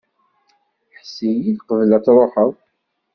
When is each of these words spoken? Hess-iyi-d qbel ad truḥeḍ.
Hess-iyi-d 0.95 1.59
qbel 1.67 1.89
ad 1.97 2.03
truḥeḍ. 2.05 2.51